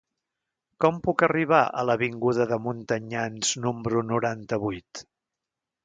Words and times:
Com 0.85 0.95
puc 1.07 1.23
arribar 1.27 1.59
a 1.81 1.85
l'avinguda 1.89 2.49
dels 2.55 2.65
Montanyans 2.65 3.55
número 3.67 4.05
noranta-vuit? 4.15 5.05